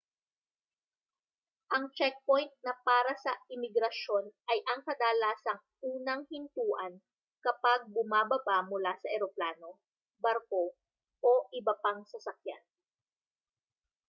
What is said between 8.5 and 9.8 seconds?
mula sa eroplano